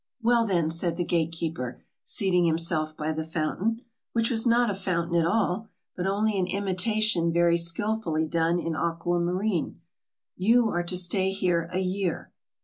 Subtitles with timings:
[0.23, 3.81] "Well, then," said the gate keeper, seating himself by the fountain
[4.13, 8.75] which was not a fountain at all, but only an imitation very skillfully done in
[8.75, 9.79] aquamarine
[10.35, 12.31] "you are to stay here a year.